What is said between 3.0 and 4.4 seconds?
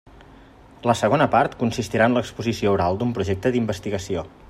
d'un projecte d'investigació.